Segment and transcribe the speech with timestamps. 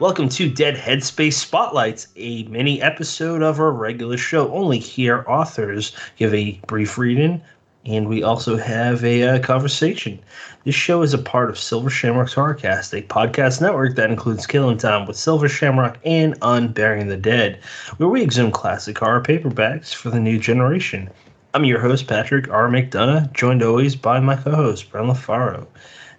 [0.00, 4.50] Welcome to Dead Headspace Spotlights, a mini episode of our regular show.
[4.50, 7.42] Only here, authors give a brief reading,
[7.84, 10.18] and we also have a uh, conversation.
[10.64, 14.78] This show is a part of Silver Shamrock's Horrorcast, a podcast network that includes Killing
[14.78, 17.60] Time with Silver Shamrock and Unburying the Dead,
[17.98, 21.10] where we exhume classic horror paperbacks for the new generation.
[21.52, 22.70] I'm your host, Patrick R.
[22.70, 25.66] McDonough, joined always by my co host, Bren LaFaro.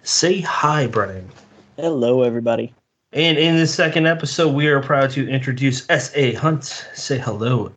[0.04, 1.28] Say hi, Brennan.
[1.76, 2.72] Hello, everybody.
[3.14, 6.32] And in this second episode, we are proud to introduce S.A.
[6.32, 6.86] Hunt.
[6.94, 7.70] Say hello.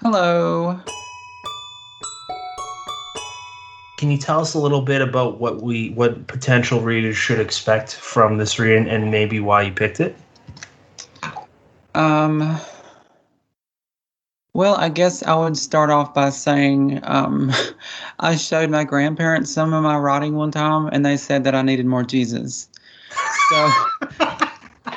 [0.00, 0.80] Hello.
[3.98, 7.94] Can you tell us a little bit about what we what potential readers should expect
[7.94, 10.16] from this reading and maybe why you picked it?
[11.94, 12.60] Um
[14.52, 17.52] well, I guess I would start off by saying um,
[18.20, 21.60] I showed my grandparents some of my writing one time, and they said that I
[21.60, 22.66] needed more Jesus.
[23.48, 23.72] So,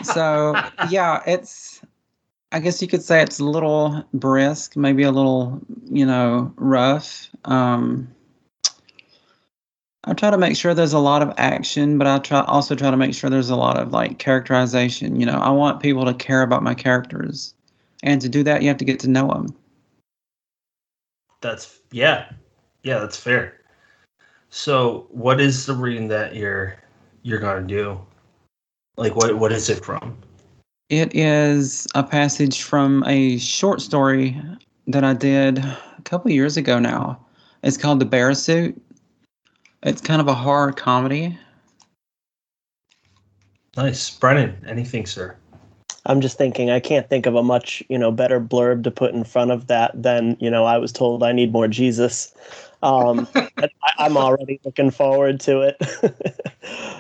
[0.04, 1.82] so yeah, it's.
[2.52, 7.30] I guess you could say it's a little brisk, maybe a little, you know, rough.
[7.46, 8.08] Um,
[10.06, 12.90] I try to make sure there's a lot of action, but I try also try
[12.90, 15.20] to make sure there's a lot of like characterization.
[15.20, 17.54] You know, I want people to care about my characters
[18.04, 19.56] and to do that, you have to get to know them.
[21.42, 22.32] That's yeah,
[22.84, 23.62] yeah, that's fair.
[24.50, 26.76] So, what is the reading that you're
[27.24, 28.00] you're gonna do?
[29.00, 30.18] Like, what what is it from?
[30.90, 34.36] It is a passage from a short story
[34.88, 37.26] that I did a couple years ago now.
[37.64, 38.80] It's called The Bear Suit.
[39.84, 41.38] It's kind of a horror comedy.
[43.78, 44.10] Nice.
[44.10, 45.34] Brennan, anything, sir?
[46.06, 49.14] I'm just thinking I can't think of a much you know better blurb to put
[49.14, 52.34] in front of that than you know I was told I need more Jesus.
[52.84, 56.39] Um, I, I'm already looking forward to it.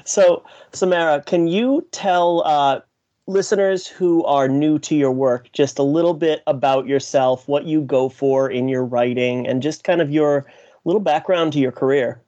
[0.05, 2.81] so, Samara, can you tell uh,
[3.27, 7.81] listeners who are new to your work just a little bit about yourself, what you
[7.81, 10.45] go for in your writing, and just kind of your
[10.85, 12.21] little background to your career?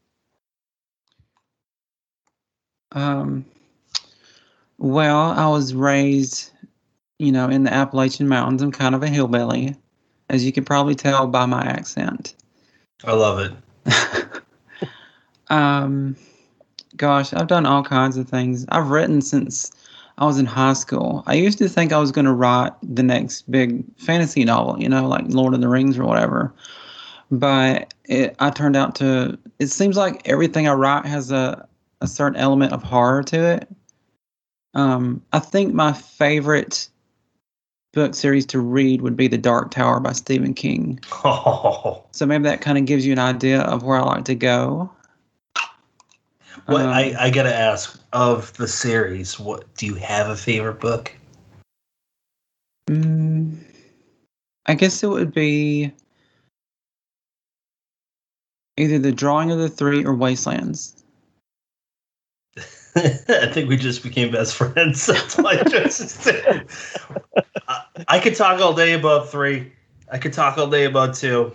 [2.94, 3.46] Um,
[4.78, 6.52] well, I was raised
[7.22, 8.64] you know, in the Appalachian Mountains.
[8.64, 9.76] I'm kind of a hillbilly,
[10.30, 12.34] as you can probably tell by my accent.
[13.04, 13.40] I love
[13.86, 14.42] it.
[15.52, 16.16] um,
[16.98, 18.66] gosh, I've done all kinds of things.
[18.70, 19.72] I've written since
[20.18, 21.24] I was in high school.
[21.26, 24.90] I used to think I was going to write the next big fantasy novel, you
[24.90, 26.54] know, like Lord of the Rings or whatever.
[27.32, 29.38] But it, I turned out to.
[29.60, 31.68] It seems like everything I write has a
[32.02, 33.68] a certain element of horror to it.
[34.74, 36.90] Um, I think my favorite
[37.94, 41.00] book series to read would be The Dark Tower by Stephen King.
[41.24, 42.04] Oh.
[42.14, 44.92] So maybe that kind of gives you an idea of where I like to go.
[46.66, 50.80] What um, I, I gotta ask of the series, what do you have a favorite
[50.80, 51.14] book?
[52.88, 53.58] Mm,
[54.66, 55.92] I guess it would be
[58.78, 61.02] either The Drawing of the Three or Wastelands.
[62.96, 65.06] I think we just became best friends.
[65.08, 65.54] That's my.
[67.68, 69.72] I, I could talk all day about three.
[70.12, 71.54] I could talk all day about two.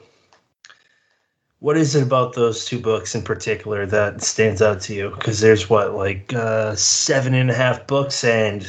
[1.61, 5.11] What is it about those two books in particular that stands out to you?
[5.11, 8.67] Because there's what, like uh, seven and a half books, and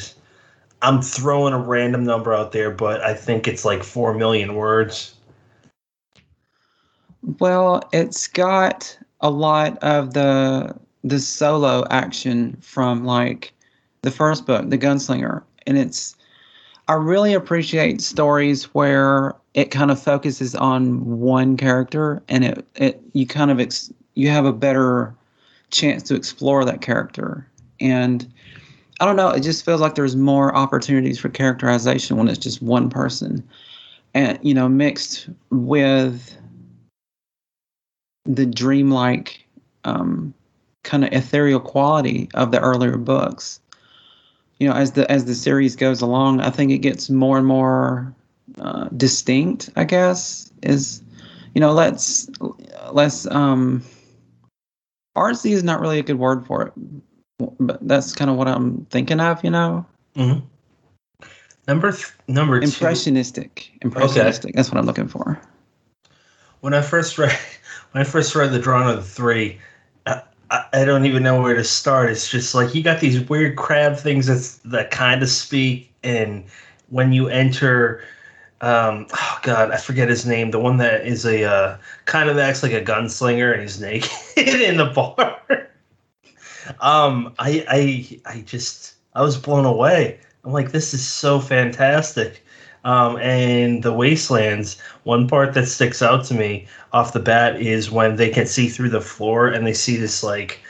[0.82, 5.16] I'm throwing a random number out there, but I think it's like four million words.
[7.40, 13.54] Well, it's got a lot of the the solo action from like
[14.02, 16.17] the first book, The Gunslinger, and it's
[16.88, 23.02] I really appreciate stories where it kind of focuses on one character and it it
[23.14, 25.14] you kind of ex, you have a better
[25.70, 27.46] chance to explore that character
[27.80, 28.32] and
[29.00, 32.62] I don't know, it just feels like there's more opportunities for characterization when it's just
[32.64, 33.48] one person.
[34.14, 36.36] And you know, mixed with
[38.26, 39.46] the dreamlike
[39.84, 40.34] um,
[40.84, 43.60] kind of ethereal quality of the earlier books.
[44.60, 47.46] You know, as the as the series goes along, I think it gets more and
[47.46, 48.14] more
[48.60, 49.70] uh, distinct.
[49.76, 51.02] I guess is,
[51.54, 52.30] you know, let's
[52.92, 53.84] let's um,
[55.16, 56.74] artsy is not really a good word for it,
[57.60, 59.44] but that's kind of what I'm thinking of.
[59.44, 59.86] You know.
[60.16, 60.46] Mm-hmm.
[61.68, 63.72] Number th- number impressionistic.
[63.82, 63.88] Two.
[63.88, 64.50] Impressionistic.
[64.50, 64.56] Okay.
[64.56, 65.40] That's what I'm looking for.
[66.62, 67.38] When I first read
[67.92, 69.60] when I first read the drawing of the three,
[70.52, 72.10] I, don't even know where to start.
[72.10, 76.44] It's just like you got these weird crab things that that kind of speak, and
[76.90, 78.04] when you enter,
[78.62, 80.52] um, oh god, I forget his name.
[80.52, 84.10] The one that is a uh, kind of acts like a gunslinger and he's naked
[84.38, 85.70] in the bar.
[86.80, 90.20] um, I I I just I was blown away.
[90.44, 92.42] I'm like, this is so fantastic.
[92.88, 97.92] Um, and the wastelands, one part that sticks out to me off the bat is
[97.92, 100.62] when they can see through the floor and they see this like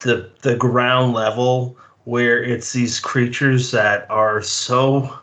[0.00, 5.16] the the ground level where it's these creatures that are so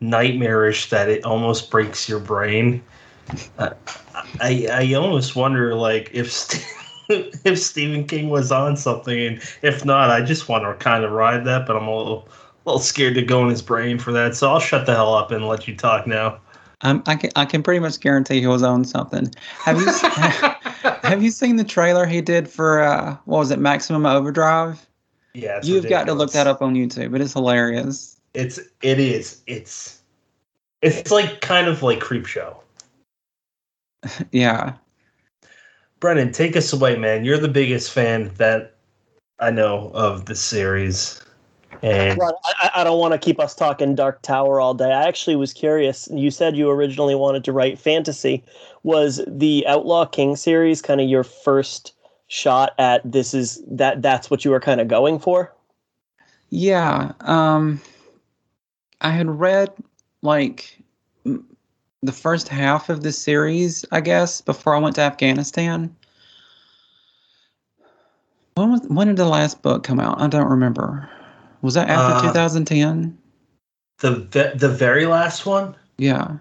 [0.00, 2.82] nightmarish that it almost breaks your brain.
[3.56, 3.70] Uh,
[4.38, 6.62] I I almost wonder like if St-
[7.46, 11.12] if Stephen King was on something, and if not, I just want to kind of
[11.12, 12.28] ride that, but I'm a little
[12.64, 14.34] little scared to go in his brain for that.
[14.34, 16.40] So I'll shut the hell up and let you talk now.
[16.82, 19.32] Um, I can I can pretty much guarantee he was on something.
[19.60, 19.86] Have you
[21.02, 24.84] have you seen the trailer he did for uh, what was it Maximum Overdrive?
[25.34, 27.14] Yeah, You've got to look that up on YouTube.
[27.14, 28.20] It is hilarious.
[28.34, 30.02] It's it is it's
[30.82, 32.56] it's like kind of like Creepshow.
[34.32, 34.74] Yeah.
[36.00, 37.24] Brennan, take us away, man.
[37.24, 38.74] You're the biggest fan that
[39.38, 41.22] I know of the series.
[41.82, 44.92] And I, I don't want to keep us talking Dark Tower all day.
[44.92, 46.08] I actually was curious.
[46.12, 48.44] You said you originally wanted to write fantasy.
[48.82, 51.94] Was the Outlaw King series kind of your first
[52.28, 53.34] shot at this?
[53.34, 55.52] Is that that's what you were kind of going for?
[56.50, 57.12] Yeah.
[57.20, 57.80] Um,
[59.00, 59.70] I had read
[60.22, 60.78] like
[61.24, 65.94] the first half of the series, I guess, before I went to Afghanistan.
[68.54, 70.20] When was when did the last book come out?
[70.20, 71.08] I don't remember.
[71.62, 73.16] Was that after Uh, 2010?
[74.00, 76.36] the ve- the very last one, Yeah.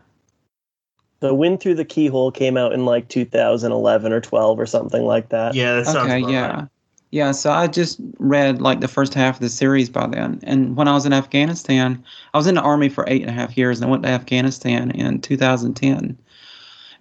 [1.20, 5.30] The Wind Through the Keyhole came out in like 2011 or 12 or something like
[5.30, 5.54] that.
[5.54, 6.56] yeah, that sounds Okay, about yeah.
[6.62, 6.68] right.
[7.12, 10.40] Yeah, so I just read like the first half of the series by then.
[10.44, 12.04] And when I was in Afghanistan,
[12.34, 14.10] I was in the army for eight and a half years and I went to
[14.10, 16.18] Afghanistan in 2010.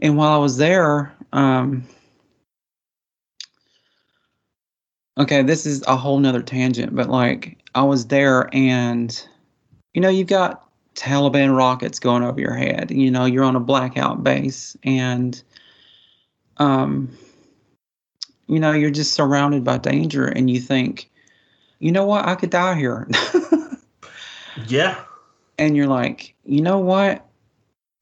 [0.02, 1.84] And while I was there, um,
[5.16, 9.28] okay, this is a whole nother tangent, but like I was there and,
[9.94, 12.90] you know, you've got Taliban rockets going over your head.
[12.90, 15.40] You know, you're on a blackout base and,
[16.58, 17.16] um,
[18.46, 21.10] you know, you're just surrounded by danger and you think,
[21.78, 23.08] you know what, I could die here.
[24.66, 25.02] Yeah,
[25.58, 27.26] and you're like, you know what?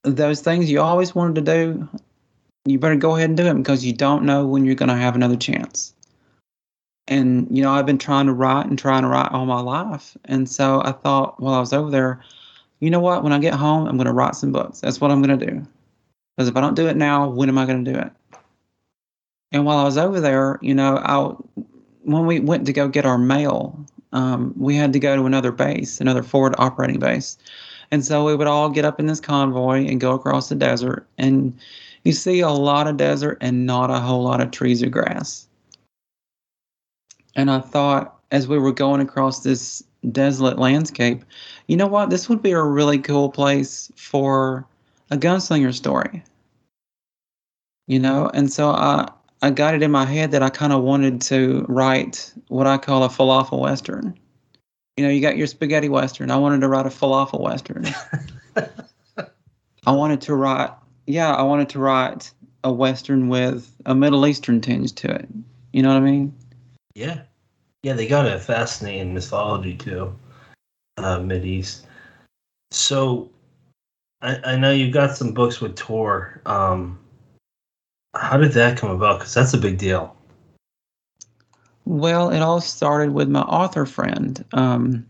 [0.03, 1.89] Those things you always wanted to do,
[2.65, 4.95] you better go ahead and do them because you don't know when you're going to
[4.95, 5.93] have another chance.
[7.09, 10.15] And, you know, I've been trying to write and trying to write all my life.
[10.25, 12.21] And so I thought while I was over there,
[12.79, 13.23] you know what?
[13.23, 14.79] When I get home, I'm going to write some books.
[14.79, 15.67] That's what I'm going to do.
[16.37, 18.11] Because if I don't do it now, when am I going to do it?
[19.51, 21.61] And while I was over there, you know, I,
[22.03, 23.83] when we went to go get our mail,
[24.13, 27.37] um, we had to go to another base, another forward operating base.
[27.91, 31.07] And so we would all get up in this convoy and go across the desert.
[31.17, 31.59] And
[32.03, 35.47] you see a lot of desert and not a whole lot of trees or grass.
[37.35, 41.23] And I thought, as we were going across this desolate landscape,
[41.67, 42.09] you know what?
[42.09, 44.65] This would be a really cool place for
[45.11, 46.23] a gunslinger story.
[47.87, 49.09] You know, and so I
[49.41, 52.77] I got it in my head that I kind of wanted to write what I
[52.77, 54.17] call a falafel western.
[54.97, 56.29] You know, you got your spaghetti western.
[56.29, 57.85] I wanted to write a falafel western.
[59.85, 60.71] I wanted to write,
[61.07, 62.31] yeah, I wanted to write
[62.65, 65.29] a western with a Middle Eastern tinge to it.
[65.71, 66.35] You know what I mean?
[66.99, 67.21] Yeah,
[67.81, 67.93] yeah.
[67.93, 70.13] They got a fascinating mythology too,
[70.97, 71.87] uh, Mid East.
[72.71, 73.29] So,
[74.21, 76.41] I, I know you got some books with Tor.
[76.45, 76.99] Um,
[78.15, 79.19] how did that come about?
[79.19, 80.15] Because that's a big deal.
[81.85, 85.05] Well, it all started with my author friend, um,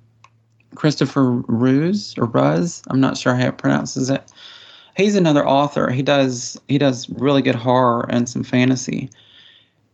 [0.76, 2.84] Christopher Ruse or Ruz.
[2.88, 4.32] I'm not sure how it pronounces it.
[4.96, 5.90] He's another author.
[5.90, 9.10] He does he does really good horror and some fantasy.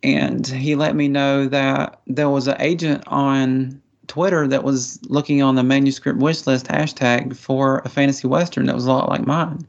[0.05, 5.41] And he let me know that there was an agent on Twitter that was looking
[5.41, 9.25] on the manuscript wish list hashtag for a fantasy western that was a lot like
[9.25, 9.65] mine.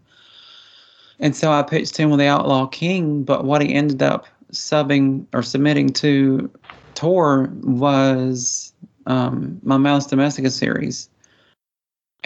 [1.20, 5.24] And so I pitched him with the Outlaw King, but what he ended up subbing
[5.32, 6.50] or submitting to
[6.94, 8.74] Tor was
[9.06, 11.08] um, my Malus Domestica series.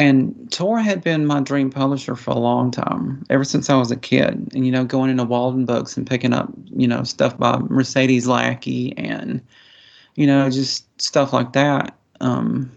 [0.01, 3.91] And Tor had been my dream publisher for a long time, ever since I was
[3.91, 4.49] a kid.
[4.55, 8.97] And, you know, going into Waldenbooks and picking up, you know, stuff by Mercedes Lackey
[8.97, 9.43] and,
[10.15, 11.99] you know, just stuff like that.
[12.23, 12.75] Um,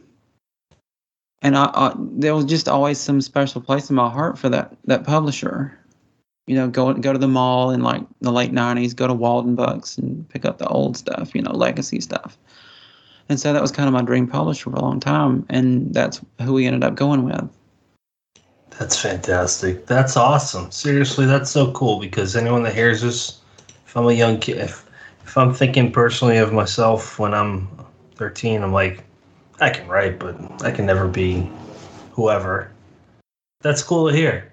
[1.41, 4.75] and I, I, there was just always some special place in my heart for that
[4.85, 5.79] that publisher.
[6.45, 9.97] You know, go go to the mall in like the late '90s, go to Waldenbooks
[9.97, 12.37] and pick up the old stuff, you know, legacy stuff.
[13.29, 16.21] And so that was kind of my dream publisher for a long time, and that's
[16.41, 17.49] who we ended up going with.
[18.79, 19.85] That's fantastic.
[19.85, 20.71] That's awesome.
[20.71, 23.39] Seriously, that's so cool because anyone that hears this,
[23.85, 24.89] if I'm a young kid, if,
[25.25, 27.67] if I'm thinking personally of myself when I'm
[28.15, 29.03] 13, I'm like,
[29.61, 31.49] I can write, but I can never be
[32.11, 32.71] whoever.
[33.61, 34.51] That's cool to hear.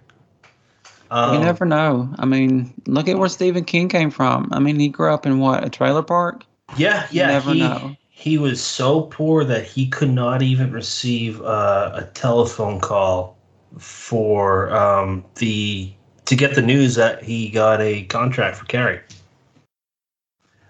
[1.10, 2.12] Um, you never know.
[2.18, 4.48] I mean, look at where Stephen King came from.
[4.52, 6.44] I mean, he grew up in what a trailer park.
[6.76, 7.26] Yeah, yeah.
[7.26, 7.96] You never he, know.
[8.20, 13.38] He was so poor that he could not even receive uh, a telephone call
[13.78, 15.90] for um, the
[16.26, 19.00] to get the news that he got a contract for Carrie.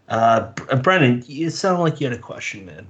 [0.09, 2.87] Uh, Br- Brennan, you sound like you had a question, man.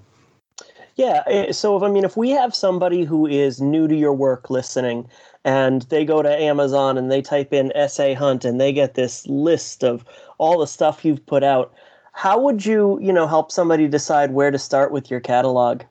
[0.97, 1.23] Yeah.
[1.27, 4.51] eh, So, if I mean, if we have somebody who is new to your work
[4.51, 5.09] listening
[5.43, 8.13] and they go to Amazon and they type in S.A.
[8.13, 10.05] Hunt and they get this list of
[10.37, 11.73] all the stuff you've put out,
[12.21, 15.85] how would you, you know, help somebody decide where to start with your catalog?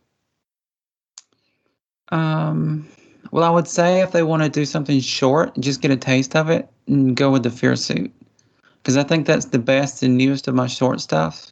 [2.09, 2.87] Um,
[3.31, 6.35] well, I would say if they want to do something short, just get a taste
[6.35, 8.13] of it and go with the Fear Suit.
[8.77, 11.49] Because I think that's the best and newest of my short stuff.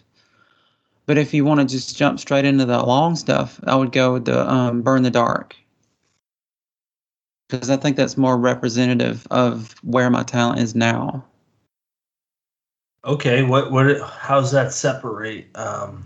[1.07, 4.13] But if you want to just jump straight into the long stuff, I would go
[4.13, 5.55] with the um, Burn the Dark.
[7.49, 11.25] Because I think that's more representative of where my talent is now.
[13.05, 14.01] Okay, what what?
[14.01, 16.03] How's that separate um,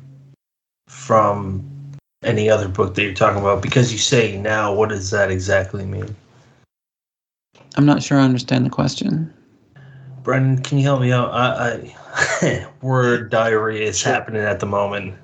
[0.87, 1.67] from
[2.23, 3.61] any other book that you're talking about?
[3.61, 6.15] Because you say now, what does that exactly mean?
[7.75, 9.33] I'm not sure I understand the question.
[10.23, 11.31] Brendan, can you help me out?
[11.31, 11.91] I,
[12.43, 14.11] I word diarrhea is Sure.
[14.13, 15.15] happening at the moment.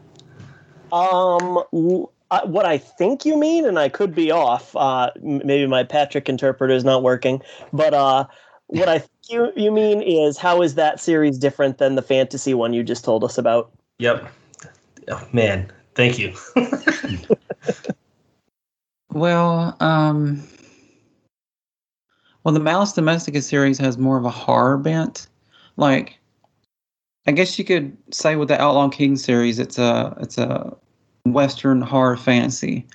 [0.92, 4.76] Um, w- I- what I think you mean, and I could be off.
[4.76, 7.42] Uh, m- maybe my Patrick interpreter is not working,
[7.74, 8.26] but uh,
[8.68, 12.54] what I think you you mean is how is that series different than the fantasy
[12.54, 13.72] one you just told us about?
[14.00, 14.32] Yep.
[15.10, 16.34] Oh, man, thank you.
[19.18, 20.44] Well, um,
[22.44, 25.28] well, the Malus Domestica series has more of a horror bent.
[25.76, 26.20] Like,
[27.26, 30.72] I guess you could say with the Outlaw King series, it's a it's a
[31.26, 32.86] Western horror fantasy.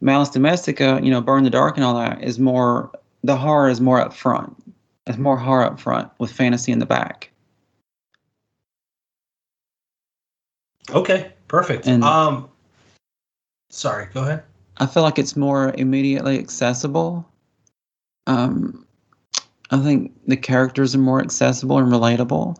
[0.00, 2.90] Malus Domestica, you know, Burn the Dark and all that is more.
[3.22, 4.65] The horror is more up front.
[5.06, 7.30] It's more horror up front with fantasy in the back.
[10.90, 11.86] okay, perfect.
[11.86, 12.48] And- um,
[13.70, 14.42] sorry, go ahead.
[14.78, 17.26] I feel like it's more immediately accessible.
[18.26, 18.86] Um,
[19.70, 22.58] I think the characters are more accessible and relatable.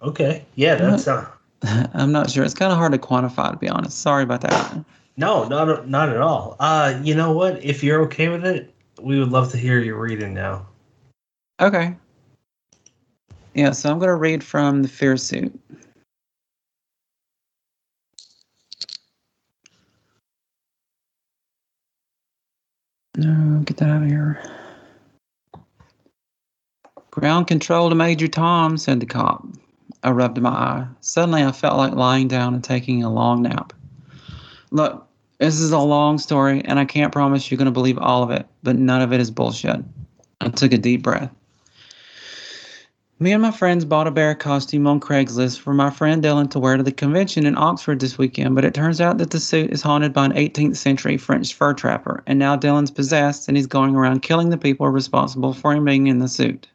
[0.00, 1.26] Okay, yeah, that's uh,
[1.62, 2.44] I'm not sure.
[2.44, 3.98] It's kind of hard to quantify, to be honest.
[3.98, 4.84] Sorry about that.
[5.16, 6.56] no, not not at all.
[6.60, 7.62] Uh, you know what?
[7.64, 8.72] If you're okay with it,
[9.02, 10.66] we would love to hear you reading now.
[11.60, 11.94] Okay.
[13.54, 15.58] Yeah, so I'm going to read from the Fear Suit.
[23.16, 24.42] No, get that out of here.
[27.10, 29.46] Ground control to Major Tom, said the cop.
[30.02, 30.86] I rubbed my eye.
[31.00, 33.74] Suddenly, I felt like lying down and taking a long nap.
[34.70, 35.06] Look,
[35.42, 38.30] this is a long story, and I can't promise you're going to believe all of
[38.30, 39.80] it, but none of it is bullshit.
[40.40, 41.32] I took a deep breath.
[43.18, 46.60] Me and my friends bought a bear costume on Craigslist for my friend Dylan to
[46.60, 49.72] wear to the convention in Oxford this weekend, but it turns out that the suit
[49.72, 53.66] is haunted by an 18th century French fur trapper, and now Dylan's possessed and he's
[53.66, 56.68] going around killing the people responsible for him being in the suit.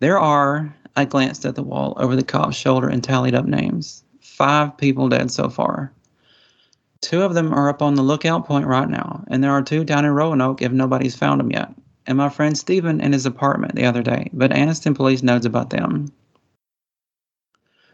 [0.00, 4.02] There are, I glanced at the wall over the cop's shoulder and tallied up names.
[4.20, 5.92] Five people dead so far.
[7.02, 9.84] Two of them are up on the lookout point right now, and there are two
[9.84, 11.74] down in Roanoke if nobody's found them yet
[12.06, 15.70] and my friend Stephen in his apartment the other day, but Anniston police knows about
[15.70, 16.12] them.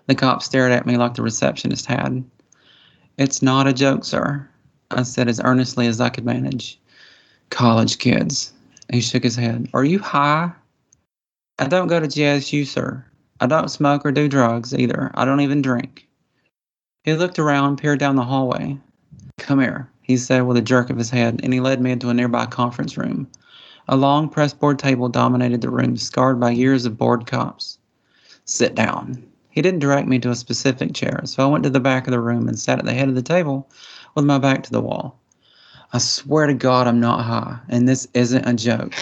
[0.07, 2.25] The cop stared at me like the receptionist had.
[3.19, 4.49] It's not a joke, sir,
[4.91, 6.81] I said as earnestly as I could manage.
[7.51, 8.53] College kids.
[8.91, 9.69] He shook his head.
[9.75, 10.53] Are you high?
[11.59, 13.05] I don't go to GSU, sir.
[13.41, 15.11] I don't smoke or do drugs either.
[15.15, 16.09] I don't even drink.
[17.05, 18.79] He looked around, peered down the hallway.
[19.39, 22.11] Come here, he said with a jerk of his head, and he led me into
[22.11, 23.29] a nearby conference room.
[23.89, 27.79] A long pressboard table dominated the room, scarred by years of bored cops.
[28.45, 29.25] Sit down.
[29.49, 32.11] He didn't direct me to a specific chair, so I went to the back of
[32.11, 33.71] the room and sat at the head of the table
[34.15, 35.19] with my back to the wall.
[35.93, 38.93] I swear to God I'm not high, and this isn't a joke.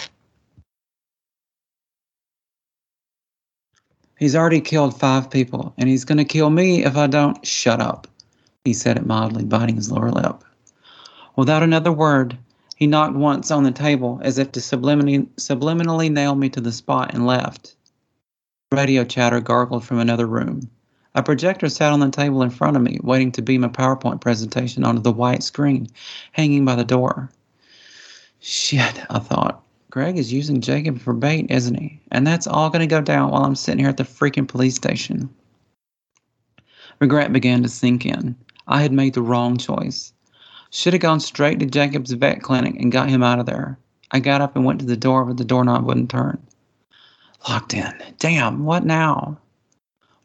[4.17, 7.45] He's already killed five people, and he's going to kill me if I don't.
[7.45, 8.07] Shut up,
[8.65, 10.43] he said it mildly, biting his lower lip.
[11.35, 12.37] Without another word,
[12.75, 16.71] he knocked once on the table as if to subliminally, subliminally nail me to the
[16.71, 17.75] spot and left.
[18.71, 20.69] Radio chatter gargled from another room.
[21.15, 24.21] A projector sat on the table in front of me, waiting to beam a PowerPoint
[24.21, 25.87] presentation onto the white screen
[26.33, 27.31] hanging by the door.
[28.39, 29.63] Shit, I thought.
[29.89, 31.99] Greg is using Jacob for bait, isn't he?
[32.11, 34.75] And that's all going to go down while I'm sitting here at the freaking police
[34.75, 35.29] station.
[36.99, 38.35] Regret began to sink in.
[38.67, 40.13] I had made the wrong choice.
[40.71, 43.79] Should have gone straight to Jacob's vet clinic and got him out of there.
[44.11, 46.45] I got up and went to the door, but the doorknob wouldn't turn.
[47.47, 47.93] Locked in.
[48.19, 49.37] Damn, what now?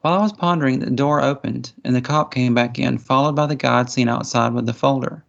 [0.01, 3.47] While I was pondering, the door opened and the cop came back in, followed by
[3.47, 5.23] the guy I'd seen outside with the folder.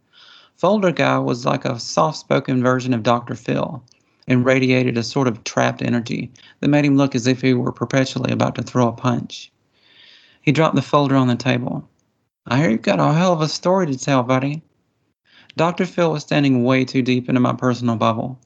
[0.56, 3.36] Folder guy was like a soft spoken version of Dr.
[3.36, 3.84] Phil
[4.28, 7.72] and radiated a sort of trapped energy that made him look as if he were
[7.72, 9.52] perpetually about to throw a punch.
[10.42, 11.88] He dropped the folder on the table.
[12.46, 14.62] I hear you've got a hell of a story to tell, buddy.
[15.56, 15.86] Dr.
[15.86, 18.40] Phil was standing way too deep into my personal bubble.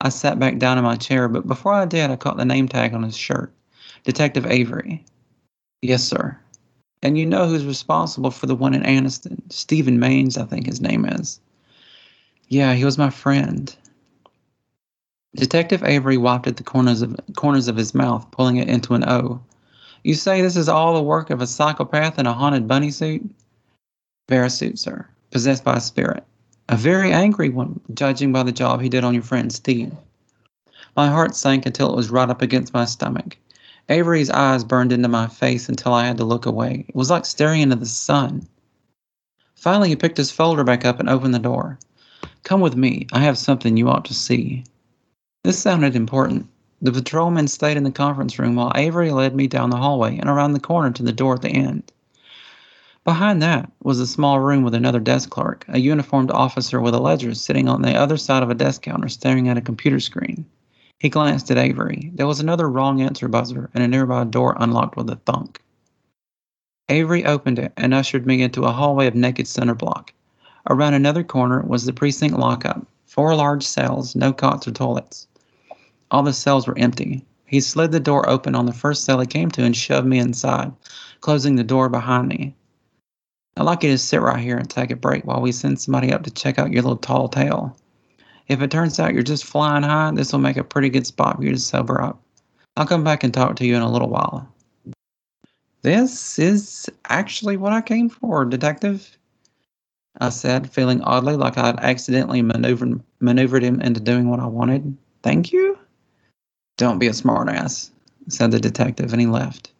[0.00, 2.68] I sat back down in my chair, but before I did, I caught the name
[2.68, 3.52] tag on his shirt
[4.02, 5.04] Detective Avery.
[5.82, 6.38] Yes, sir.
[7.02, 9.40] And you know who's responsible for the one in Anniston?
[9.52, 11.38] Stephen Maines, I think his name is.
[12.48, 13.74] Yeah, he was my friend.
[15.36, 19.04] Detective Avery wiped at the corners of corners of his mouth, pulling it into an
[19.08, 19.40] O.
[20.02, 23.22] You say this is all the work of a psychopath in a haunted bunny suit?
[24.48, 25.06] Suit, sir.
[25.30, 26.24] Possessed by a spirit.
[26.68, 29.92] A very angry one, judging by the job he did on your friend Steve.
[30.96, 33.36] My heart sank until it was right up against my stomach.
[33.88, 36.86] Avery's eyes burned into my face until I had to look away.
[36.88, 38.48] It was like staring into the sun.
[39.56, 41.78] Finally, he picked his folder back up and opened the door.
[42.44, 43.06] Come with me.
[43.12, 44.64] I have something you ought to see.
[45.42, 46.48] This sounded important.
[46.80, 50.30] The patrolman stayed in the conference room while Avery led me down the hallway and
[50.30, 51.92] around the corner to the door at the end.
[53.04, 56.98] Behind that was a small room with another desk clerk, a uniformed officer with a
[56.98, 60.46] ledger sitting on the other side of a desk counter staring at a computer screen.
[61.00, 62.10] He glanced at Avery.
[62.14, 65.60] There was another wrong answer buzzer, and a nearby door unlocked with a thunk.
[66.88, 70.14] Avery opened it and ushered me into a hallway of naked center block.
[70.70, 72.86] Around another corner was the precinct lockup.
[73.04, 75.26] Four large cells, no cots or toilets.
[76.10, 77.22] All the cells were empty.
[77.44, 80.18] He slid the door open on the first cell he came to and shoved me
[80.18, 80.72] inside,
[81.20, 82.54] closing the door behind me.
[83.56, 86.12] I'd like you to sit right here and take a break while we send somebody
[86.12, 87.76] up to check out your little tall tale.
[88.48, 91.36] If it turns out you're just flying high, this will make a pretty good spot
[91.36, 92.20] for you to sober up.
[92.76, 94.48] I'll come back and talk to you in a little while.
[95.82, 99.16] This is actually what I came for, Detective.
[100.20, 104.96] I said, feeling oddly like I'd accidentally maneuvered, maneuvered him into doing what I wanted.
[105.22, 105.78] Thank you?
[106.76, 107.90] Don't be a smartass,
[108.28, 109.73] said the detective, and he left.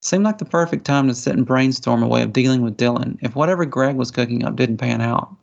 [0.00, 3.18] Seemed like the perfect time to sit and brainstorm a way of dealing with Dylan
[3.22, 5.34] if whatever Greg was cooking up didn't pan out.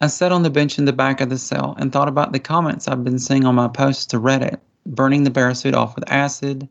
[0.00, 2.38] I sat on the bench in the back of the cell and thought about the
[2.38, 6.10] comments I'd been seeing on my posts to Reddit, burning the bear suit off with
[6.10, 6.68] acid,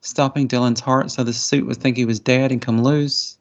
[0.00, 3.36] stopping Dylan's heart so the suit would think he was dead and come loose.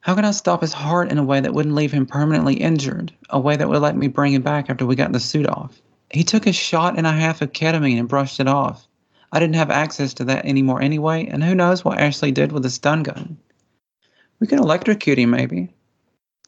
[0.00, 3.12] How could I stop his heart in a way that wouldn't leave him permanently injured,
[3.30, 5.80] a way that would let me bring him back after we got the suit off?
[6.10, 8.88] He took a shot and a half of ketamine and brushed it off.
[9.32, 12.62] I didn't have access to that anymore anyway, and who knows what Ashley did with
[12.62, 13.38] the stun gun.
[14.38, 15.72] We could electrocute him, maybe.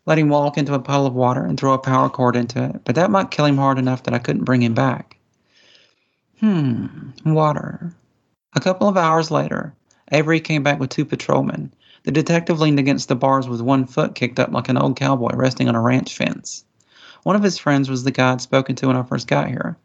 [0.04, 2.84] Let him walk into a puddle of water and throw a power cord into it,
[2.84, 5.16] but that might kill him hard enough that I couldn't bring him back.
[6.40, 7.94] Hmm, water.
[8.54, 9.74] A couple of hours later,
[10.12, 11.72] Avery came back with two patrolmen.
[12.02, 15.34] The detective leaned against the bars with one foot kicked up like an old cowboy
[15.34, 16.64] resting on a ranch fence.
[17.22, 19.78] One of his friends was the guy I'd spoken to when I first got here.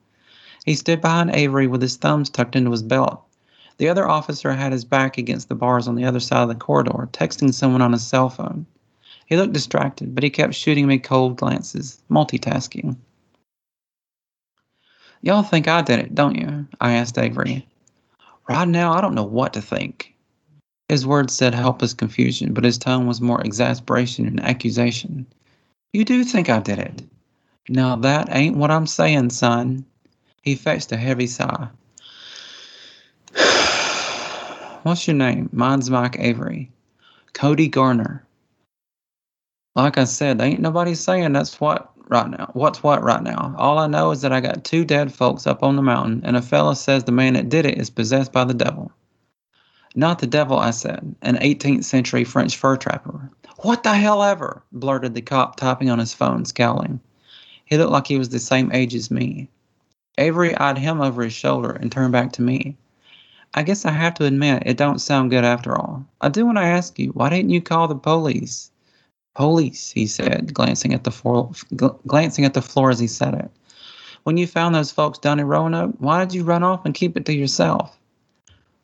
[0.70, 3.24] He stood behind Avery with his thumbs tucked into his belt.
[3.78, 6.54] The other officer had his back against the bars on the other side of the
[6.54, 8.68] corridor, texting someone on his cell phone.
[9.26, 12.98] He looked distracted, but he kept shooting me cold glances, multitasking.
[15.24, 16.68] Y'all think I did it, don't you?
[16.80, 17.68] I asked Avery.
[18.48, 20.14] Right now, I don't know what to think.
[20.88, 25.26] His words said helpless confusion, but his tone was more exasperation and accusation.
[25.94, 27.02] You do think I did it.
[27.70, 29.84] Now that ain't what I'm saying, son.
[30.42, 31.68] He fetched a heavy sigh.
[34.84, 35.50] What's your name?
[35.52, 36.72] Mine's Mike Avery.
[37.34, 38.26] Cody Garner.
[39.76, 42.50] Like I said, ain't nobody saying that's what right now.
[42.54, 43.54] What's what right now?
[43.58, 46.36] All I know is that I got two dead folks up on the mountain, and
[46.36, 48.92] a fella says the man that did it is possessed by the devil.
[49.96, 53.30] Not the devil, I said, an 18th century French fur trapper.
[53.60, 57.00] What the hell ever, blurted the cop, typing on his phone, scowling.
[57.66, 59.50] He looked like he was the same age as me.
[60.20, 62.78] Avery eyed him over his shoulder and turned back to me.
[63.54, 66.06] I guess I have to admit it don't sound good after all.
[66.22, 68.70] I do want to ask you, why didn't you call the police?
[69.36, 71.52] Police, he said, glancing at the floor,
[72.06, 73.50] glancing at the floor as he said it.
[74.24, 77.16] When you found those folks down in Roanoke, why did you run off and keep
[77.16, 77.98] it to yourself?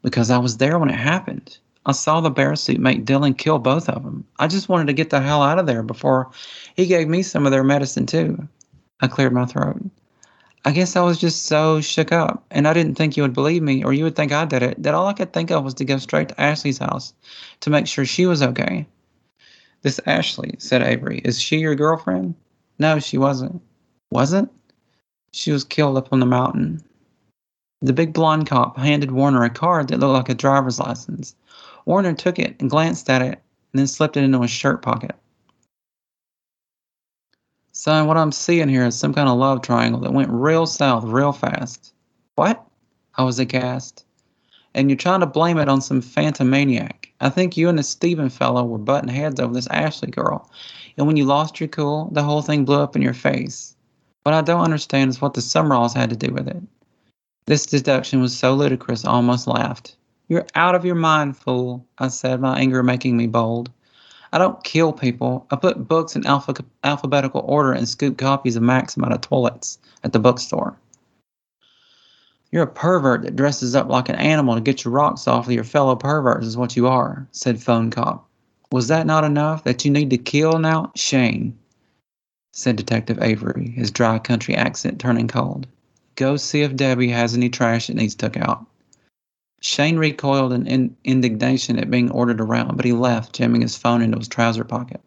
[0.01, 1.57] Because I was there when it happened.
[1.85, 4.25] I saw the bear suit make Dylan kill both of them.
[4.39, 6.31] I just wanted to get the hell out of there before
[6.75, 8.47] he gave me some of their medicine too.
[9.01, 9.81] I cleared my throat.
[10.67, 13.61] I guess I was just so shook up, and I didn't think you would believe
[13.61, 15.75] me, or you would think I did it, that all I could think of was
[15.75, 17.13] to go straight to Ashley's house
[17.59, 18.87] to make sure she was okay.
[19.83, 22.33] This Ashley, said Avery, is she your girlfriend?
[22.79, 23.61] No, she wasn't.
[24.09, 24.51] Wasn't?
[25.33, 26.81] She was killed up on the mountain.
[27.83, 31.35] The big blonde cop handed Warner a card that looked like a driver's license.
[31.85, 33.39] Warner took it and glanced at it,
[33.71, 35.13] and then slipped it into his shirt pocket.
[37.77, 41.03] Son, what I'm seeing here is some kind of love triangle that went real south
[41.03, 41.93] real fast.
[42.35, 42.65] What?
[43.15, 44.05] I was aghast.
[44.73, 47.11] And you're trying to blame it on some phantom maniac.
[47.19, 50.49] I think you and the Steven fellow were butting heads over this Ashley girl.
[50.95, 53.75] And when you lost your cool, the whole thing blew up in your face.
[54.23, 56.63] What I don't understand is what the Summeralls had to do with it.
[57.45, 59.97] This deduction was so ludicrous I almost laughed.
[60.29, 63.69] You're out of your mind, fool, I said, my anger making me bold.
[64.35, 65.47] I don't kill people.
[65.49, 69.79] I put books in alpha- alphabetical order and scoop copies of Maxim out of toilets
[70.03, 70.75] at the bookstore.
[72.51, 75.53] You're a pervert that dresses up like an animal to get your rocks off of
[75.53, 78.27] your fellow perverts, is what you are, said Phone Cop.
[78.73, 79.63] Was that not enough?
[79.63, 80.91] That you need to kill now?
[80.95, 81.57] Shane,
[82.51, 85.65] said Detective Avery, his dry country accent turning cold.
[86.15, 88.65] Go see if Debbie has any trash that needs took out.
[89.65, 94.03] Shane recoiled in, in indignation at being ordered around, but he left, jamming his phone
[94.03, 95.01] into his trouser pocket.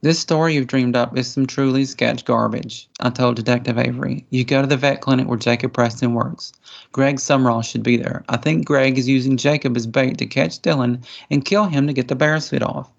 [0.00, 4.24] This story you've dreamed up is some truly sketch garbage, I told Detective Avery.
[4.30, 6.54] You go to the vet clinic where Jacob Preston works.
[6.92, 8.24] Greg Summerall should be there.
[8.30, 11.92] I think Greg is using Jacob as bait to catch Dylan and kill him to
[11.92, 12.90] get the bear suit off.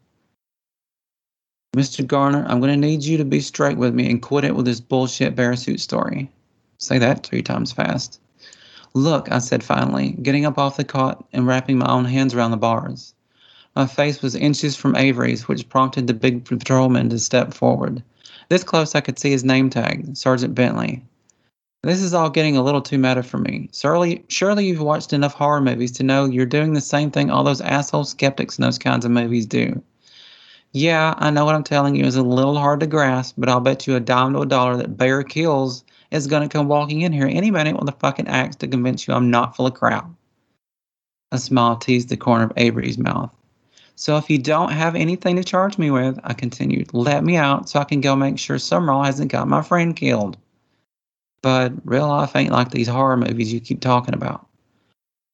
[1.75, 2.06] Mr.
[2.06, 4.65] Garner, I'm going to need you to be straight with me and quit it with
[4.65, 6.30] this bullshit bear suit story.
[6.77, 8.19] Say that three times fast.
[8.93, 12.51] Look, I said finally, getting up off the cot and wrapping my own hands around
[12.51, 13.13] the bars.
[13.75, 18.04] My face was inches from Avery's, which prompted the big patrolman to step forward.
[18.49, 21.01] This close, I could see his name tag, Sergeant Bentley.
[21.84, 23.69] This is all getting a little too meta for me.
[23.73, 27.43] Surely, surely you've watched enough horror movies to know you're doing the same thing all
[27.43, 29.82] those asshole skeptics in those kinds of movies do.
[30.73, 33.62] Yeah, I know what I'm telling you is a little hard to grasp, but I'll
[33.62, 37.02] bet you a dime to a dollar that Bear Kills is going to come walking
[37.02, 39.74] in here any minute with a fucking axe to convince you I'm not full of
[39.74, 40.10] crap.
[41.32, 43.34] A smile teased the corner of Avery's mouth.
[43.95, 47.69] So if you don't have anything to charge me with, I continued, let me out
[47.69, 50.38] so I can go make sure Summerall hasn't got my friend killed.
[51.41, 54.47] But real life ain't like these horror movies you keep talking about,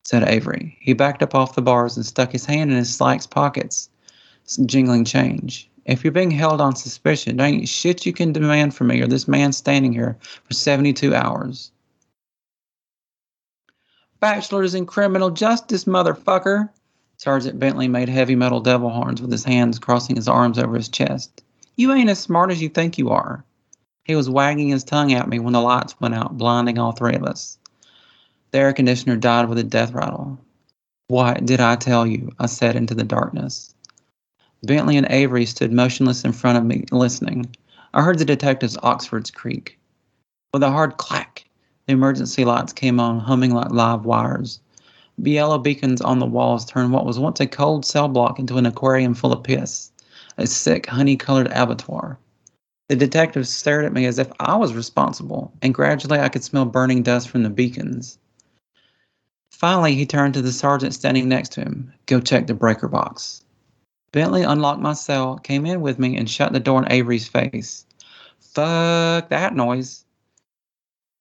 [0.06, 0.78] said Avery.
[0.80, 3.90] He backed up off the bars and stuck his hand in his slacks pockets,
[4.66, 5.70] jingling change.
[5.88, 9.08] If you're being held on suspicion, there ain't shit you can demand from me or
[9.08, 11.72] this man standing here for 72 hours.
[14.20, 16.70] Bachelor's in criminal justice, motherfucker.
[17.18, 20.90] Sergeant Bentley made heavy metal devil horns with his hands crossing his arms over his
[20.90, 21.42] chest.
[21.78, 23.46] You ain't as smart as you think you are.
[24.04, 27.16] He was wagging his tongue at me when the lights went out, blinding all three
[27.16, 27.58] of us.
[28.52, 30.38] The air conditioner died with a death rattle.
[31.08, 32.32] What did I tell you?
[32.40, 33.74] I said into the darkness.
[34.68, 37.56] Bentley and Avery stood motionless in front of me, listening.
[37.94, 39.80] I heard the detective's Oxford's creak.
[40.54, 41.46] With a hard clack,
[41.86, 44.60] the emergency lights came on, humming like live wires.
[45.18, 48.58] The yellow beacons on the walls turned what was once a cold cell block into
[48.58, 49.90] an aquarium full of piss,
[50.38, 52.20] a sick, honey colored abattoir.
[52.90, 56.66] The detective stared at me as if I was responsible, and gradually I could smell
[56.66, 58.20] burning dust from the beacons.
[59.50, 61.94] Finally, he turned to the sergeant standing next to him.
[62.06, 63.44] Go check the breaker box.
[64.18, 67.86] Bentley unlocked my cell, came in with me, and shut the door in Avery's face.
[68.40, 70.06] Fuck that noise.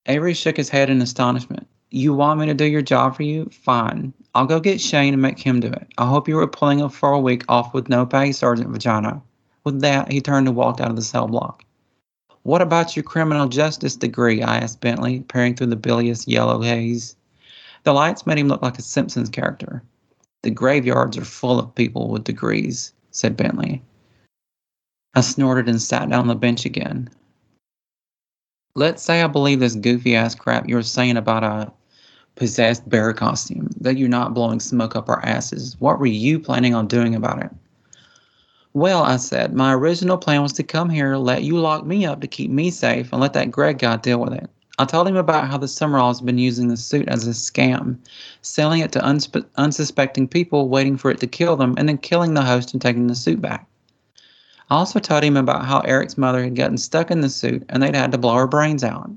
[0.07, 1.67] Avery shook his head in astonishment.
[1.91, 3.51] You want me to do your job for you?
[3.51, 4.15] Fine.
[4.33, 5.87] I'll go get Shane and make him do it.
[5.99, 9.21] I hope you were pulling a week off with no pay, Sergeant Vagina.
[9.63, 11.63] With that, he turned and walked out of the cell block.
[12.41, 14.41] What about your criminal justice degree?
[14.41, 17.15] I asked Bentley, peering through the bilious yellow haze.
[17.83, 19.83] The lights made him look like a Simpsons character.
[20.43, 23.81] The graveyards are full of people with degrees, said Bentley.
[25.15, 27.09] I snorted and sat down on the bench again.
[28.75, 31.71] Let's say I believe this goofy ass crap you're saying about a
[32.35, 35.75] possessed bear costume, that you're not blowing smoke up our asses.
[35.79, 37.51] What were you planning on doing about it?
[38.73, 42.21] Well, I said, my original plan was to come here, let you lock me up
[42.21, 44.47] to keep me safe, and let that Greg guy deal with it.
[44.79, 47.97] I told him about how the Summeralls been using the suit as a scam,
[48.41, 52.35] selling it to unspe- unsuspecting people, waiting for it to kill them, and then killing
[52.35, 53.67] the host and taking the suit back.
[54.69, 57.81] I also told him about how Eric's mother had gotten stuck in the suit and
[57.81, 59.09] they'd had to blow her brains out.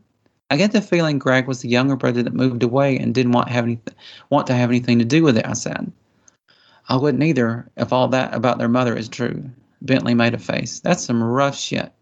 [0.49, 3.49] I get the feeling Greg was the younger brother that moved away and didn't want,
[3.49, 3.69] have
[4.31, 5.93] want to have anything to do with it, I said.
[6.89, 9.45] I wouldn't either if all that about their mother is true.
[9.83, 10.81] Bentley made a face.
[10.81, 11.93] That's some rough shit.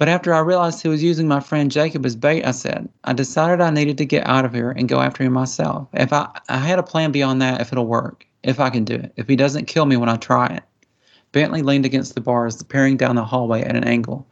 [0.00, 3.12] But after I realized he was using my friend Jacob as bait, I said, I
[3.12, 5.88] decided I needed to get out of here and go after him myself.
[5.92, 8.94] If I, I had a plan beyond that, if it'll work, if I can do
[8.94, 10.62] it, if he doesn't kill me when I try it.
[11.32, 14.26] Bentley leaned against the bars, peering down the hallway at an angle.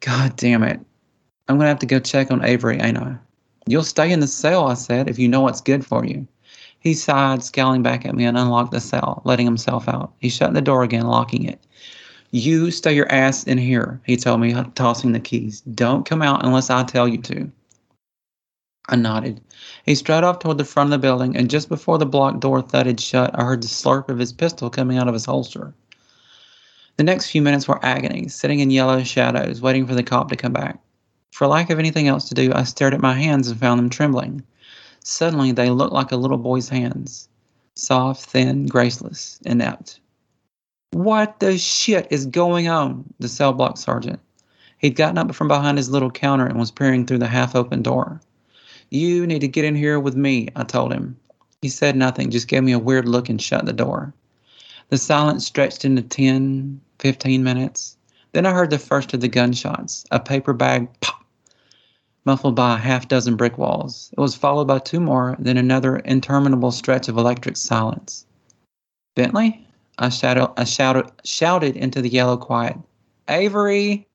[0.00, 0.78] God damn it.
[1.48, 3.16] I'm going to have to go check on Avery, ain't I?
[3.66, 6.28] You'll stay in the cell, I said, if you know what's good for you.
[6.80, 10.12] He sighed, scowling back at me, and unlocked the cell, letting himself out.
[10.18, 11.64] He shut the door again, locking it.
[12.30, 15.62] You stay your ass in here, he told me, tossing the keys.
[15.62, 17.50] Don't come out unless I tell you to.
[18.90, 19.40] I nodded.
[19.84, 22.60] He strode off toward the front of the building, and just before the block door
[22.60, 25.74] thudded shut, I heard the slurp of his pistol coming out of his holster.
[26.96, 30.36] The next few minutes were agony, sitting in yellow shadows, waiting for the cop to
[30.36, 30.80] come back.
[31.32, 33.88] For lack of anything else to do, I stared at my hands and found them
[33.88, 34.42] trembling.
[35.04, 37.28] Suddenly, they looked like a little boy's hands
[37.74, 40.00] soft, thin, graceless, inept.
[40.92, 43.04] What the shit is going on?
[43.18, 44.20] The cell block sergeant.
[44.78, 47.82] He'd gotten up from behind his little counter and was peering through the half open
[47.82, 48.20] door.
[48.90, 51.16] You need to get in here with me, I told him.
[51.60, 54.14] He said nothing, just gave me a weird look and shut the door.
[54.88, 57.96] The silence stretched into 10, 15 minutes.
[58.32, 61.22] Then I heard the first of the gunshots, a paper bag pop,
[62.24, 64.10] muffled by a half dozen brick walls.
[64.16, 68.24] It was followed by two more, then another interminable stretch of electric silence.
[69.14, 69.67] Bentley?
[69.98, 72.76] I, shouted, I shouted, shouted into the yellow quiet.
[73.28, 74.06] Avery!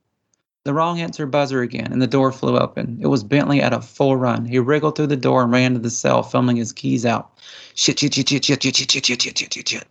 [0.66, 2.98] The wrong answer buzzer again, and the door flew open.
[3.02, 4.46] It was Bentley at a full run.
[4.46, 7.38] He wriggled through the door and ran to the cell, fumbling his keys out.
[7.76, 9.88] Shit, shit, shit, shit, shit, shit, shit, shit, shit, shit, shit, shit.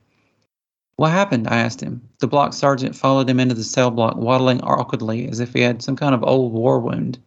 [0.97, 1.47] What happened?
[1.49, 2.01] I asked him.
[2.21, 5.83] The block sergeant followed him into the cell block, waddling awkwardly as if he had
[5.83, 7.19] some kind of old war wound.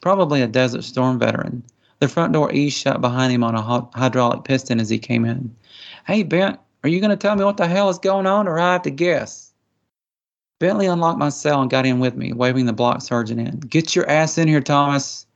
[0.00, 1.64] Probably a Desert Storm veteran.
[1.98, 5.54] The front door eased shut behind him on a hydraulic piston as he came in.
[6.06, 8.58] Hey, Bent, are you going to tell me what the hell is going on, or
[8.58, 9.52] I have to guess?
[10.60, 13.58] Bentley unlocked my cell and got in with me, waving the block sergeant in.
[13.60, 15.26] Get your ass in here, Thomas.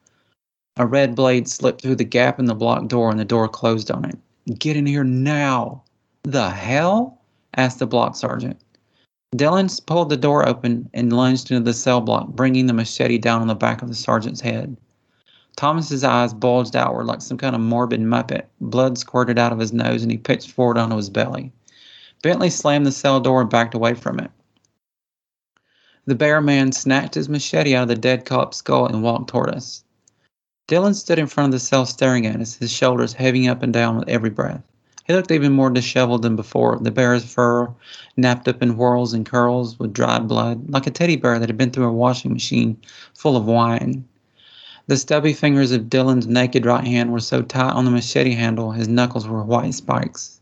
[0.76, 3.90] A red blade slipped through the gap in the block door and the door closed
[3.90, 4.18] on it.
[4.58, 5.82] Get in here now.
[6.22, 7.18] The hell?
[7.56, 8.60] asked the block sergeant.
[9.34, 13.40] Dylan pulled the door open and lunged into the cell block, bringing the machete down
[13.40, 14.76] on the back of the sergeant's head.
[15.58, 18.44] Thomas's eyes bulged outward like some kind of morbid muppet.
[18.60, 21.50] Blood squirted out of his nose and he pitched forward onto his belly.
[22.22, 24.30] Bentley slammed the cell door and backed away from it.
[26.06, 29.50] The bear man snatched his machete out of the dead cop's skull and walked toward
[29.50, 29.82] us.
[30.68, 33.72] Dylan stood in front of the cell staring at us, his shoulders heaving up and
[33.72, 34.62] down with every breath.
[35.08, 37.68] He looked even more disheveled than before, the bear's fur
[38.16, 41.58] napped up in whirls and curls with dried blood, like a teddy bear that had
[41.58, 42.80] been through a washing machine
[43.14, 44.04] full of wine.
[44.88, 48.72] The stubby fingers of Dylan's naked right hand were so tight on the machete handle
[48.72, 50.40] his knuckles were white spikes.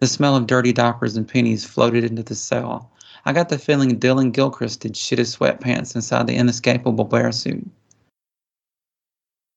[0.00, 2.90] The smell of dirty diapers and pennies floated into the cell.
[3.24, 7.64] I got the feeling Dylan Gilchrist had shit his sweatpants inside the inescapable bear suit.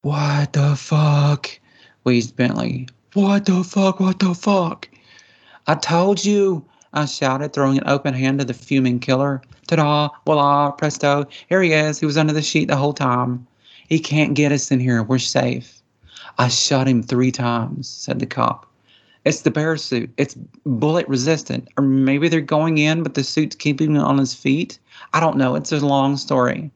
[0.03, 1.49] What the fuck?
[2.03, 2.89] wheezed Bentley.
[3.13, 3.99] What the fuck?
[3.99, 4.89] What the fuck?
[5.65, 9.41] I told you, I shouted, throwing an open hand to the fuming killer.
[9.65, 11.99] Ta da, voila, presto, here he is.
[11.99, 13.47] He was under the sheet the whole time.
[13.89, 15.03] He can't get us in here.
[15.03, 15.81] We're safe.
[16.37, 18.65] I shot him three times, said the cop.
[19.25, 20.11] It's the bear suit.
[20.17, 21.69] It's bullet resistant.
[21.77, 24.79] Or maybe they're going in, but the suit's keeping him on his feet.
[25.13, 25.55] I don't know.
[25.55, 26.71] It's a long story.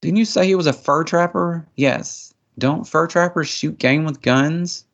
[0.00, 1.66] Didn't you say he was a fur trapper?
[1.76, 2.32] Yes.
[2.58, 4.84] Don't fur trappers shoot game with guns?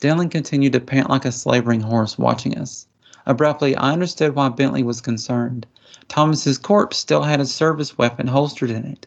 [0.00, 2.86] Dylan continued to pant like a slavering horse, watching us.
[3.24, 5.66] Abruptly, I understood why Bentley was concerned.
[6.08, 9.06] Thomas's corpse still had a service weapon holstered in it.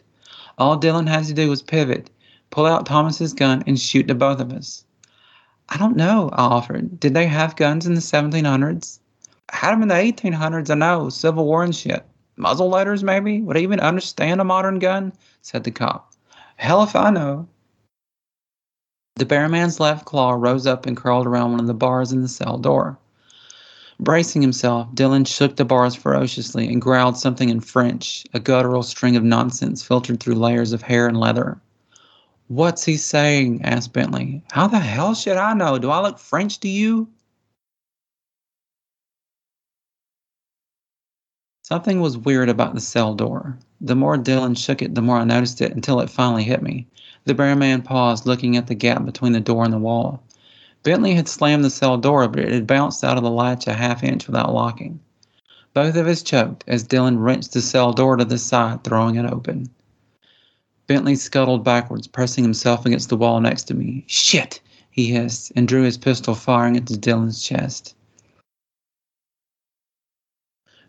[0.60, 2.10] All Dylan had to do was pivot,
[2.50, 4.84] pull out Thomas's gun, and shoot the both of us.
[5.70, 7.00] I don't know, I offered.
[7.00, 8.98] Did they have guns in the 1700s?
[9.50, 11.08] Had them in the 1800s, I know.
[11.08, 12.04] Civil War and shit.
[12.36, 13.40] Muzzle loaders, maybe?
[13.40, 15.14] Would I even understand a modern gun?
[15.40, 16.12] said the cop.
[16.56, 17.48] Hell if I know.
[19.16, 22.28] The bearman's left claw rose up and curled around one of the bars in the
[22.28, 22.98] cell door.
[24.00, 29.14] Bracing himself, Dylan shook the bars ferociously and growled something in French, a guttural string
[29.14, 31.60] of nonsense filtered through layers of hair and leather.
[32.48, 33.60] What's he saying?
[33.62, 34.42] asked Bentley.
[34.52, 35.78] How the hell should I know?
[35.78, 37.08] Do I look French to you?
[41.60, 43.58] Something was weird about the cell door.
[43.82, 46.88] The more Dylan shook it, the more I noticed it until it finally hit me.
[47.26, 50.22] The bearman paused, looking at the gap between the door and the wall.
[50.82, 53.74] Bentley had slammed the cell door, but it had bounced out of the latch a
[53.74, 54.98] half inch without locking.
[55.74, 59.30] Both of us choked as Dylan wrenched the cell door to the side, throwing it
[59.30, 59.68] open.
[60.86, 64.04] Bentley scuttled backwards, pressing himself against the wall next to me.
[64.06, 64.60] Shit!
[64.90, 67.94] he hissed, and drew his pistol, firing into Dylan's chest.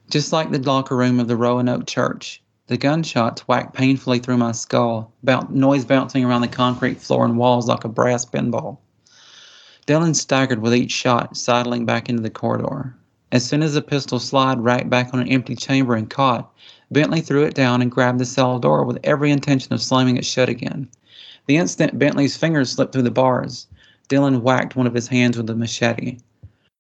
[0.10, 4.54] Just like the locker room of the Roanoke Church, The gunshots whacked painfully through my
[4.54, 5.12] skull,
[5.50, 8.78] noise bouncing around the concrete floor and walls like a brass pinball.
[9.92, 12.96] Dylan staggered with each shot, sidling back into the corridor.
[13.34, 16.50] As soon as the pistol slid right back on an empty chamber and caught,
[16.92, 20.24] Bentley threw it down and grabbed the cell door with every intention of slamming it
[20.24, 20.88] shut again.
[21.46, 23.68] The instant Bentley's fingers slipped through the bars,
[24.08, 26.20] Dylan whacked one of his hands with a machete.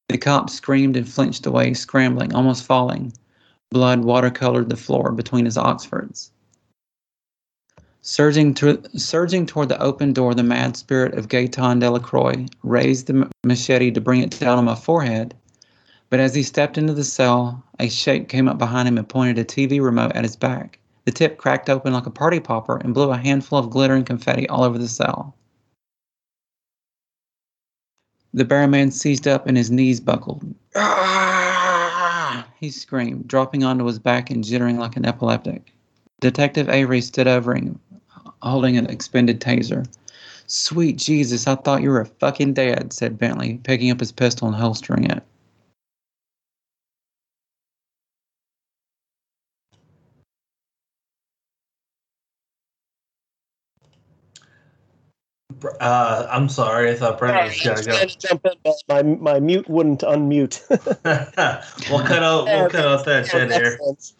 [0.07, 3.11] The cop screamed and flinched away, scrambling, almost falling.
[3.71, 6.31] Blood watercolored the floor between his oxfords.
[8.03, 13.29] Surging, to, surging toward the open door, the mad spirit of Gaetan Delacroix raised the
[13.43, 15.35] machete to bring it down on my forehead.
[16.09, 19.37] But as he stepped into the cell, a shape came up behind him and pointed
[19.37, 20.79] a TV remote at his back.
[21.05, 24.49] The tip cracked open like a party popper and blew a handful of glittering confetti
[24.49, 25.35] all over the cell.
[28.33, 30.43] The barman seized up and his knees buckled.
[32.59, 35.73] He screamed, dropping onto his back and jittering like an epileptic.
[36.19, 37.79] Detective Avery stood over him,
[38.41, 39.87] holding an expended taser.
[40.47, 44.47] Sweet Jesus, I thought you were a fucking dead, said Bentley, picking up his pistol
[44.47, 45.23] and holstering it.
[55.79, 56.91] Uh, I'm sorry.
[56.91, 58.05] I thought Brennan was gonna go.
[58.19, 60.61] jump in, but my my mute wouldn't unmute.
[61.89, 62.45] we'll cut out.
[62.45, 63.79] We'll cut out that shit here.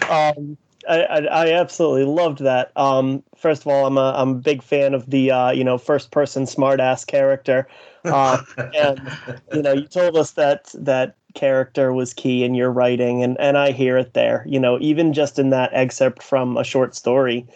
[0.10, 2.72] Um, I, I, I absolutely loved that.
[2.76, 5.78] Um, first of all, I'm a I'm a big fan of the uh, you know
[5.78, 7.68] first person smartass character,
[8.06, 8.42] uh,
[8.76, 9.12] and
[9.52, 13.58] you know you told us that that character was key in your writing, and and
[13.58, 14.44] I hear it there.
[14.48, 17.48] You know, even just in that excerpt from a short story,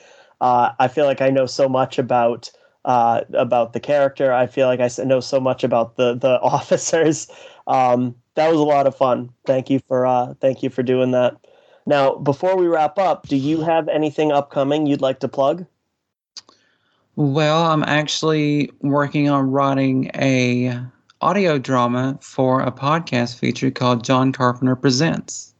[0.42, 2.52] uh, I feel like I know so much about
[2.86, 4.32] uh, about the character.
[4.32, 7.28] I feel like I know so much about the the officers.
[7.68, 9.32] Um, that was a lot of fun.
[9.46, 11.36] Thank you for uh, thank you for doing that.
[11.86, 15.66] Now, before we wrap up, do you have anything upcoming you'd like to plug?
[17.16, 20.78] Well, I'm actually working on writing a
[21.22, 25.54] audio drama for a podcast feature called John Carpenter Presents.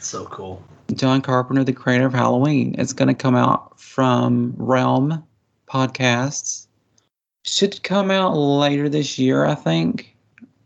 [0.00, 0.62] so cool.
[0.94, 2.74] John Carpenter, the creator of Halloween.
[2.78, 5.22] It's going to come out from Realm
[5.68, 6.66] Podcasts.
[7.44, 10.16] Should come out later this year, I think,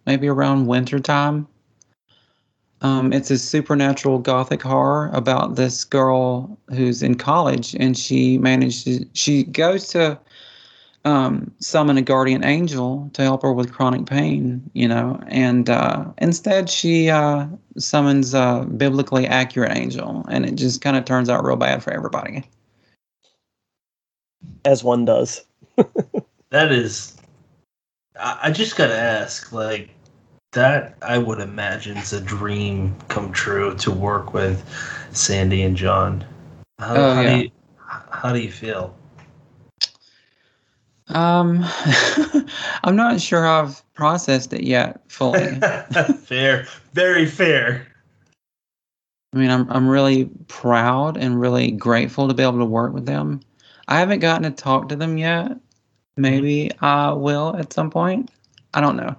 [0.06, 1.48] maybe around winter time.
[2.82, 9.04] Um, it's a supernatural gothic horror about this girl who's in college and she manages
[9.12, 10.18] she goes to
[11.04, 16.04] um, summon a guardian angel to help her with chronic pain, you know, and uh,
[16.18, 17.46] instead she uh,
[17.78, 21.92] summons a biblically accurate angel, and it just kind of turns out real bad for
[21.92, 22.44] everybody.
[24.64, 25.44] As one does.
[26.50, 27.16] That is.
[28.18, 29.90] I, I just gotta ask, like,
[30.52, 34.64] that I would imagine is a dream come true to work with
[35.12, 36.24] Sandy and John.
[36.78, 37.36] How, Oh, how yeah.
[37.36, 37.50] do you
[38.10, 38.94] how do you feel?
[41.08, 41.64] Um,
[42.84, 45.58] I'm not sure I've processed it yet fully.
[46.22, 47.86] fair, very fair.
[49.32, 53.06] I mean, I'm I'm really proud and really grateful to be able to work with
[53.06, 53.40] them.
[53.88, 55.56] I haven't gotten to talk to them yet.
[56.16, 58.30] Maybe I will at some point.
[58.74, 59.16] I don't know.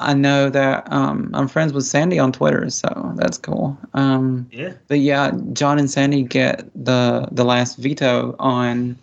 [0.00, 3.78] I know that um, I'm friends with Sandy on Twitter, so that's cool.
[3.94, 4.72] Um, Yeah.
[4.88, 8.96] but yeah, John and Sandy get the the last veto on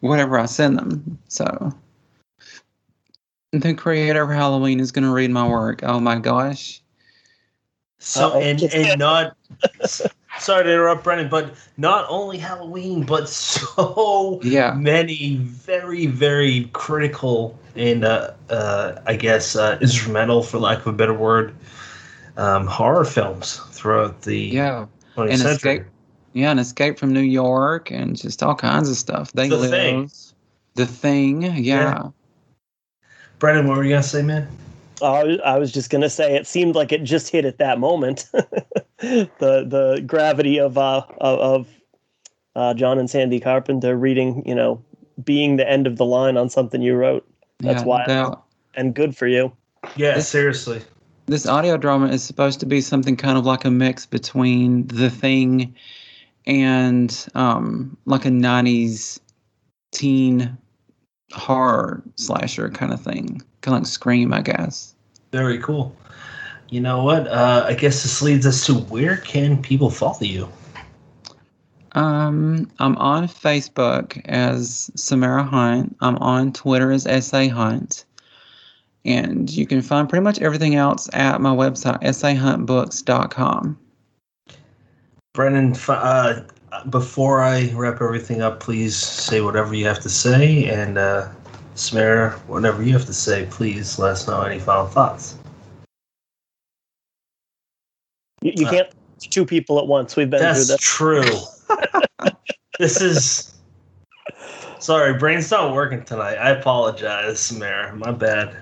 [0.00, 1.18] whatever I send them.
[1.28, 1.72] So
[3.52, 5.80] the creator of Halloween is going to read my work.
[5.84, 6.82] Oh my gosh.
[7.98, 8.40] So Uh-oh.
[8.40, 9.36] and and not
[10.38, 14.74] sorry to interrupt, Brennan, but not only Halloween, but so Yeah.
[14.74, 20.92] many very very critical and uh, uh, I guess uh, instrumental, for lack of a
[20.92, 21.54] better word,
[22.36, 24.86] um, horror films throughout the Yeah.
[25.16, 25.72] 20th And century.
[25.72, 25.86] Escape-
[26.32, 29.32] Yeah, and Escape from New York and just all kinds of stuff.
[29.32, 29.70] They The live.
[29.70, 30.10] Thing.
[30.74, 31.54] The thing, yeah.
[31.56, 32.08] Yeah.
[33.38, 34.48] Brennan, what were you gonna say, man?
[35.02, 38.30] I I was just gonna say it seemed like it just hit at that moment.
[38.98, 41.68] the the gravity of uh of, of
[42.54, 44.82] uh, John and Sandy Carpenter reading, you know,
[45.22, 47.28] being the end of the line on something you wrote,
[47.58, 48.36] That's yeah, no why-
[48.74, 49.52] and good for you.
[49.96, 50.82] Yeah, This- seriously.
[51.26, 55.10] This audio drama is supposed to be something kind of like a mix between The
[55.10, 55.74] Thing
[56.46, 59.18] and um, like a 90s
[59.90, 60.56] teen
[61.32, 63.42] horror slasher kind of thing.
[63.62, 64.94] Kind of like Scream, I guess.
[65.32, 65.94] Very cool.
[66.70, 67.28] You know what?
[67.28, 70.48] Uh, I guess this leads us to where can people follow you?
[71.92, 75.96] Um, I'm on Facebook as Samara Hunt.
[76.00, 78.04] I'm on Twitter as SA Hunt.
[79.04, 83.78] And you can find pretty much everything else at my website, sahuntbooks.com.
[85.32, 86.42] Brennan, uh,
[86.90, 91.28] before I wrap everything up, please say whatever you have to say, and uh,
[91.76, 95.38] Samara, whatever you have to say, please let us know any final thoughts.
[98.46, 98.88] You, you Uh, can't
[99.18, 100.14] two people at once.
[100.14, 100.68] We've been through this.
[100.68, 101.24] That's true.
[102.78, 103.52] this is.
[104.78, 106.36] Sorry, brain's not working tonight.
[106.36, 107.96] I apologize, Samara.
[107.96, 108.54] My bad.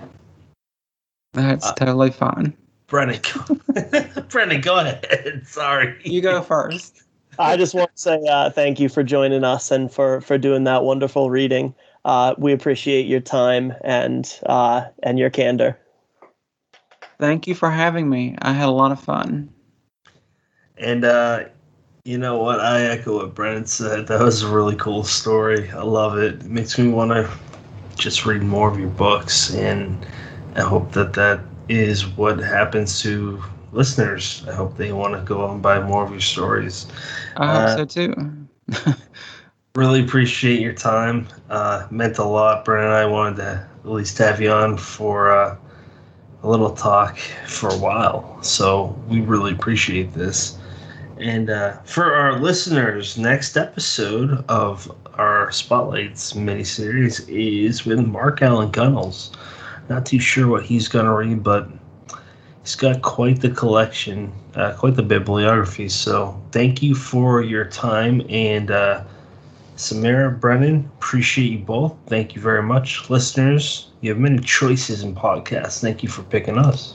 [1.33, 2.55] That's Uh, totally fine.
[2.87, 5.43] Brennan, go- Brennan, go ahead.
[5.45, 5.95] Sorry.
[6.03, 7.03] You go first.
[7.37, 10.63] I just want to say uh, thank you for joining us and for for doing
[10.63, 11.75] that wonderful reading.
[12.05, 15.77] Uh, we appreciate your time and uh, and your candor.
[17.19, 18.35] Thank you for having me.
[18.41, 19.49] I had a lot of fun.
[20.77, 21.45] And uh,
[22.03, 22.59] you know what?
[22.59, 24.07] I echo what Brennan said.
[24.07, 25.69] That was a really cool story.
[25.71, 26.35] I love it.
[26.35, 27.29] It makes me want to
[27.95, 30.05] just read more of your books, and
[30.55, 34.45] I hope that that is what happens to listeners.
[34.47, 36.87] I hope they want to go and buy more of your stories.
[37.35, 38.13] I hope Uh, so too.
[39.75, 41.27] Really appreciate your time.
[41.49, 42.65] Uh, meant a lot.
[42.65, 45.57] Brennan and I wanted to at least have you on for uh,
[46.43, 47.17] a little talk
[47.47, 48.41] for a while.
[48.41, 50.57] So we really appreciate this.
[51.19, 58.71] And uh, for our listeners, next episode of our Spotlights miniseries is with Mark Allan
[58.71, 59.35] Gunnells.
[59.89, 61.69] Not too sure what he's going to read, but
[62.63, 65.89] he's got quite the collection, uh, quite the bibliography.
[65.89, 68.71] So thank you for your time and.
[68.71, 69.03] Uh,
[69.77, 71.93] Samara, Brennan, appreciate you both.
[72.07, 73.09] Thank you very much.
[73.09, 75.81] Listeners, you have many choices in podcasts.
[75.81, 76.93] Thank you for picking us.